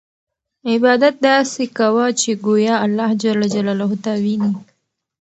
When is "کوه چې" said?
1.77-2.29